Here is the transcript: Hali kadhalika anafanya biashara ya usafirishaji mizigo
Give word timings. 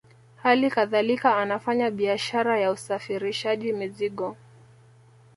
Hali 0.35 0.69
kadhalika 0.69 1.37
anafanya 1.37 1.89
biashara 1.91 2.59
ya 2.59 2.71
usafirishaji 2.71 3.73
mizigo 3.73 4.37